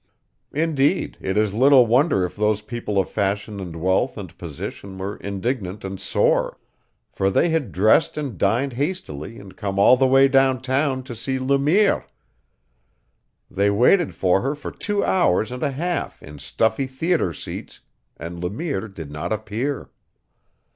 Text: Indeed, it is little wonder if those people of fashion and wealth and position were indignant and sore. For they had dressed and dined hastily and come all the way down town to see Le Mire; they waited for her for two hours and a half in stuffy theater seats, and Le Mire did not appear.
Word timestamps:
Indeed, 0.51 1.19
it 1.21 1.37
is 1.37 1.53
little 1.53 1.85
wonder 1.85 2.25
if 2.25 2.35
those 2.35 2.63
people 2.63 2.97
of 2.97 3.07
fashion 3.07 3.59
and 3.59 3.75
wealth 3.79 4.17
and 4.17 4.35
position 4.35 4.97
were 4.97 5.17
indignant 5.17 5.85
and 5.85 5.99
sore. 5.99 6.57
For 7.11 7.29
they 7.29 7.49
had 7.49 7.71
dressed 7.71 8.17
and 8.17 8.35
dined 8.35 8.73
hastily 8.73 9.37
and 9.37 9.55
come 9.55 9.77
all 9.77 9.95
the 9.97 10.07
way 10.07 10.27
down 10.27 10.59
town 10.59 11.03
to 11.03 11.15
see 11.15 11.37
Le 11.37 11.59
Mire; 11.59 12.07
they 13.51 13.69
waited 13.69 14.15
for 14.15 14.41
her 14.41 14.55
for 14.55 14.71
two 14.71 15.05
hours 15.05 15.51
and 15.51 15.61
a 15.61 15.69
half 15.69 16.23
in 16.23 16.39
stuffy 16.39 16.87
theater 16.87 17.31
seats, 17.31 17.81
and 18.17 18.43
Le 18.43 18.49
Mire 18.49 18.87
did 18.87 19.11
not 19.11 19.31
appear. 19.31 19.91